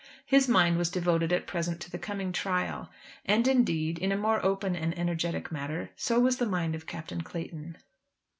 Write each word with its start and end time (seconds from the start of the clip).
His 0.25 0.47
mind 0.47 0.79
was 0.79 0.89
devoted 0.89 1.31
at 1.31 1.45
present 1.45 1.79
to 1.81 1.91
the 1.91 1.99
coming 1.99 2.31
trial. 2.31 2.89
And 3.23 3.47
indeed, 3.47 3.99
in 3.99 4.11
a 4.11 4.17
more 4.17 4.43
open 4.43 4.75
and 4.75 4.97
energetic 4.97 5.51
manner, 5.51 5.91
so 5.95 6.19
was 6.19 6.37
the 6.37 6.47
mind 6.49 6.73
of 6.73 6.87
Captain 6.87 7.21
Clayton. 7.21 7.77